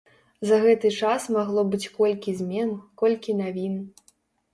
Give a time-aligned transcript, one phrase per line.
[0.51, 3.77] За гэты час магло быць колькі змен, колькі навін.